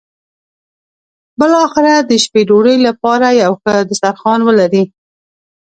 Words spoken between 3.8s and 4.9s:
سترخوان ولري.